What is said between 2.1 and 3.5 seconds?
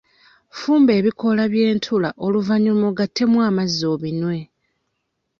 oluvannyuma ogattemu